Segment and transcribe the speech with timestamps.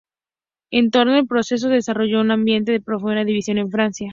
[0.71, 4.09] En torno al proceso se desarrolló un ambiente de profunda división en Francia.